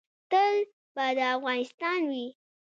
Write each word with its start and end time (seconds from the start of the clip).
تل 0.31 0.55
به 0.95 1.05
دا 1.17 1.25
افغانستان 1.35 1.99
وي 2.09 2.25